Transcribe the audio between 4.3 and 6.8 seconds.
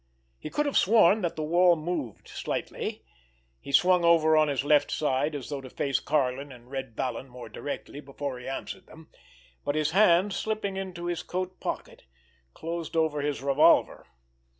on his left side, as though to face Karlin and